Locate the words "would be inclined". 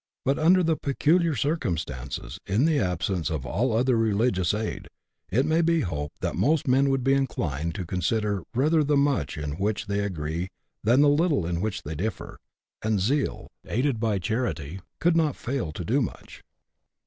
6.89-7.75